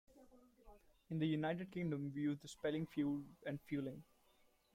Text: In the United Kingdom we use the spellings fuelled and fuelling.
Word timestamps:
In 1.11 1.19
the 1.19 1.27
United 1.27 1.69
Kingdom 1.71 2.11
we 2.15 2.21
use 2.21 2.39
the 2.39 2.47
spellings 2.47 2.87
fuelled 2.89 3.23
and 3.45 3.59
fuelling. 3.69 4.01